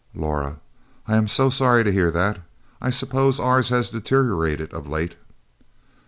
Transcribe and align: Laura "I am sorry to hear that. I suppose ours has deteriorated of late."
Laura 0.15 0.55
"I 1.07 1.15
am 1.15 1.27
sorry 1.27 1.83
to 1.83 1.91
hear 1.91 2.09
that. 2.09 2.39
I 2.81 2.89
suppose 2.89 3.39
ours 3.39 3.69
has 3.69 3.91
deteriorated 3.91 4.73
of 4.73 4.87
late." 4.87 5.15